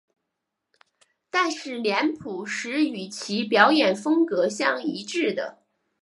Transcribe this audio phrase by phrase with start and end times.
[1.29, 5.59] 但是脸谱是与其表演风格相一致的。